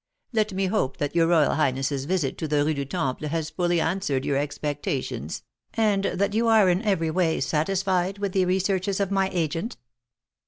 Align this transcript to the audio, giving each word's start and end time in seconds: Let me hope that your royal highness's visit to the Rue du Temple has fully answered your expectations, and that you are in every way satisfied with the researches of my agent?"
Let 0.33 0.51
me 0.51 0.65
hope 0.65 0.97
that 0.97 1.13
your 1.15 1.27
royal 1.27 1.53
highness's 1.53 2.05
visit 2.05 2.35
to 2.39 2.47
the 2.47 2.65
Rue 2.65 2.73
du 2.73 2.85
Temple 2.85 3.27
has 3.27 3.51
fully 3.51 3.79
answered 3.79 4.25
your 4.25 4.35
expectations, 4.35 5.43
and 5.75 6.05
that 6.05 6.33
you 6.33 6.47
are 6.47 6.67
in 6.69 6.81
every 6.81 7.11
way 7.11 7.39
satisfied 7.39 8.17
with 8.17 8.31
the 8.31 8.45
researches 8.45 8.99
of 8.99 9.11
my 9.11 9.29
agent?" 9.31 9.77